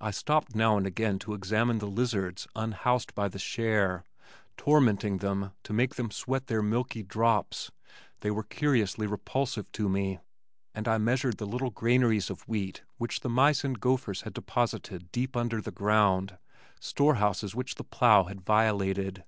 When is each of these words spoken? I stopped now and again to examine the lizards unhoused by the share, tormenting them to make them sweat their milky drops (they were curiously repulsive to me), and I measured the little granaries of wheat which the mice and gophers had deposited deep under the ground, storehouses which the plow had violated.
I 0.00 0.12
stopped 0.12 0.54
now 0.54 0.78
and 0.78 0.86
again 0.86 1.18
to 1.18 1.34
examine 1.34 1.76
the 1.76 1.86
lizards 1.86 2.48
unhoused 2.56 3.14
by 3.14 3.28
the 3.28 3.38
share, 3.38 4.02
tormenting 4.56 5.18
them 5.18 5.50
to 5.64 5.74
make 5.74 5.96
them 5.96 6.10
sweat 6.10 6.46
their 6.46 6.62
milky 6.62 7.02
drops 7.02 7.70
(they 8.20 8.30
were 8.30 8.44
curiously 8.44 9.06
repulsive 9.06 9.70
to 9.72 9.90
me), 9.90 10.20
and 10.74 10.88
I 10.88 10.96
measured 10.96 11.36
the 11.36 11.44
little 11.46 11.68
granaries 11.68 12.30
of 12.30 12.48
wheat 12.48 12.82
which 12.96 13.20
the 13.20 13.28
mice 13.28 13.62
and 13.62 13.78
gophers 13.78 14.22
had 14.22 14.32
deposited 14.32 15.12
deep 15.12 15.36
under 15.36 15.60
the 15.60 15.70
ground, 15.70 16.38
storehouses 16.80 17.54
which 17.54 17.74
the 17.74 17.84
plow 17.84 18.24
had 18.24 18.40
violated. 18.40 19.22